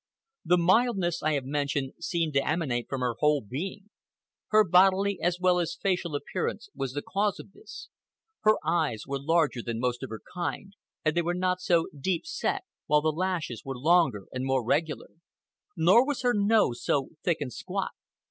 The 0.43 0.57
mildness 0.57 1.21
I 1.21 1.33
have 1.33 1.45
mentioned 1.45 1.93
seemed 1.99 2.33
to 2.33 2.47
emanate 2.49 2.89
from 2.89 3.01
her 3.01 3.13
whole 3.19 3.39
being. 3.39 3.91
Her 4.47 4.67
bodily 4.67 5.21
as 5.21 5.37
well 5.39 5.59
as 5.59 5.77
facial 5.79 6.15
appearance 6.15 6.69
was 6.73 6.93
the 6.93 7.03
cause 7.03 7.39
of 7.39 7.51
this. 7.51 7.87
Her 8.39 8.55
eyes 8.65 9.03
were 9.05 9.21
larger 9.21 9.61
than 9.61 9.79
most 9.79 10.01
of 10.01 10.09
her 10.09 10.21
kind, 10.33 10.73
and 11.05 11.15
they 11.15 11.21
were 11.21 11.35
not 11.35 11.61
so 11.61 11.85
deep 11.95 12.25
set, 12.25 12.63
while 12.87 13.01
the 13.01 13.09
lashes 13.11 13.63
were 13.63 13.77
longer 13.77 14.25
and 14.31 14.43
more 14.43 14.65
regular. 14.65 15.11
Nor 15.77 16.03
was 16.03 16.23
her 16.23 16.33
nose 16.33 16.83
so 16.83 17.09
thick 17.23 17.37
and 17.39 17.53
squat. 17.53 17.91